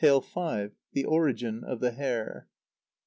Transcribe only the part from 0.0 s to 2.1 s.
v. _The Origin of the